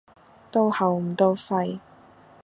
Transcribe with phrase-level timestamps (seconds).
[0.51, 1.79] 到喉唔到肺